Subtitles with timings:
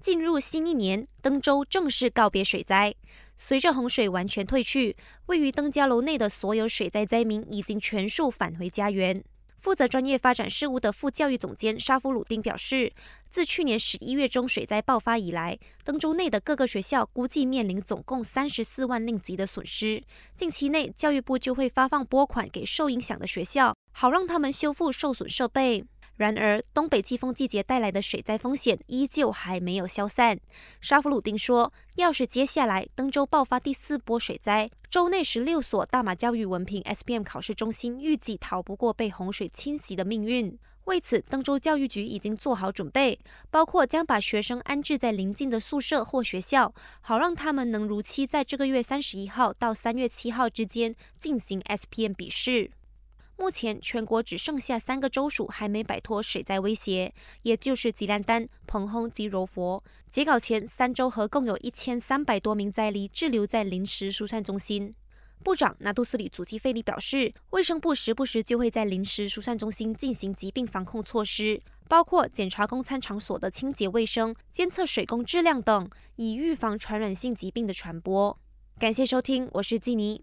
[0.00, 2.94] 进入新一年，登州正式告别水灾。
[3.36, 9.22] 随着洪水完全退去，位于登嘉楼内的所有水灾灾民已经全数返回家园。
[9.58, 12.90] 负责专业发展事务的副教育总监沙夫鲁丁表示，
[13.30, 20.02] 自去年十一月中水灾爆发以来，登州内的各个学校估计面临总共三十四万令吉的损失。
[20.34, 25.84] 近期内，教育部就会发放拨款给受影响的学校，好让他们修复受损设备。
[26.20, 30.38] 然而，东北季风季节带来的水灾风险依旧还没有消散。
[30.78, 40.58] 沙弗鲁丁说：“要是接下来登州爆发第四波水灾，州内十六所大马教育文凭 SPM 考试中心预计逃不过被洪水侵袭的命运。
[40.84, 43.18] 为此，登州教育局已经做好准备，
[43.50, 52.72] 包括将把学生安置在邻近的宿舍或学校，好让他们能如期在这个月三十一号到三月七号之间进行 SPM 笔试。”
[53.40, 59.82] 目前全国只剩下三个州属还没摆脱水灾威胁，也就是吉兰丹、彭亨及柔佛。
[60.10, 64.94] 截稿前，三州合共有一千三百多名灾黎滞留在临时疏散中心。
[65.42, 78.38] 部长纳杜斯里祖基费利表示，卫生部时不时就会在临时疏散中心进行疾病防控措施，包括检查供餐场所的清洁卫生、监测水工质量等，以预防传染性疾病的传播。
[78.78, 80.22] 感谢收听，我是季尼。